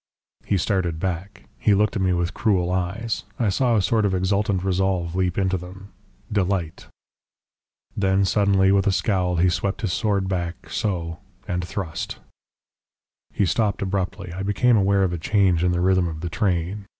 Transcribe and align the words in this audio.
"He 0.43 0.57
started 0.57 0.99
back. 0.99 1.43
He 1.59 1.75
looked 1.75 1.95
at 1.95 2.01
me 2.01 2.11
with 2.11 2.33
cruel 2.33 2.71
eyes. 2.71 3.23
I 3.37 3.49
saw 3.49 3.75
a 3.75 3.83
sort 3.83 4.03
of 4.03 4.15
exultant 4.15 4.63
resolve 4.63 5.13
leap 5.15 5.37
into 5.37 5.59
them 5.59 5.89
delight. 6.31 6.87
Then, 7.95 8.25
suddenly, 8.25 8.71
with 8.71 8.87
a 8.87 8.91
scowl, 8.91 9.35
he 9.35 9.47
swept 9.47 9.81
his 9.81 9.93
sword 9.93 10.27
back 10.27 10.71
SO 10.71 11.19
and 11.47 11.63
thrust." 11.63 12.17
He 13.31 13.45
stopped 13.45 13.83
abruptly. 13.83 14.33
I 14.33 14.41
became 14.41 14.75
aware 14.75 15.03
of 15.03 15.13
a 15.13 15.19
change 15.19 15.63
in 15.63 15.71
the 15.71 15.81
rhythm 15.81 16.07
of 16.07 16.21
the 16.21 16.29
train. 16.29 16.87